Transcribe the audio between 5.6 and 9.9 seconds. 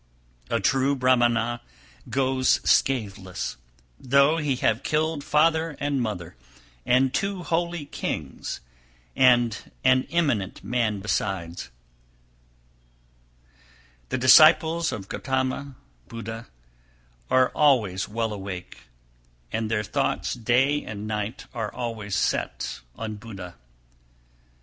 and mother, and two holy kings, and